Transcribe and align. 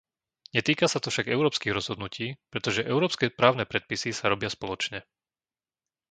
Netýka 0.57 0.85
sa 0.89 0.97
to 1.03 1.07
však 1.13 1.29
európskych 1.35 1.69
rozhodnutí, 1.77 2.25
pretože 2.53 2.81
európske 2.93 3.25
právne 3.39 3.65
predpisy 3.71 4.09
sa 4.19 4.25
robia 4.33 4.49
spoločne. 4.57 4.99